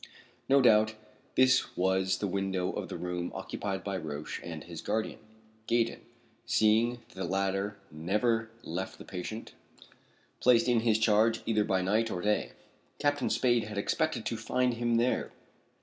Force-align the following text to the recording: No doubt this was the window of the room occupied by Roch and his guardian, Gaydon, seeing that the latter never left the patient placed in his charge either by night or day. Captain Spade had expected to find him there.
No 0.49 0.61
doubt 0.63 0.95
this 1.35 1.77
was 1.77 2.17
the 2.17 2.25
window 2.27 2.71
of 2.71 2.89
the 2.89 2.97
room 2.97 3.31
occupied 3.35 3.83
by 3.83 3.97
Roch 3.97 4.41
and 4.43 4.63
his 4.63 4.81
guardian, 4.81 5.19
Gaydon, 5.67 6.01
seeing 6.43 6.93
that 7.09 7.13
the 7.13 7.23
latter 7.23 7.77
never 7.91 8.49
left 8.63 8.97
the 8.97 9.05
patient 9.05 9.53
placed 10.39 10.67
in 10.67 10.79
his 10.79 10.97
charge 10.97 11.43
either 11.45 11.63
by 11.63 11.83
night 11.83 12.09
or 12.09 12.19
day. 12.19 12.53
Captain 12.97 13.29
Spade 13.29 13.65
had 13.65 13.77
expected 13.77 14.25
to 14.25 14.37
find 14.37 14.73
him 14.73 14.95
there. 14.95 15.31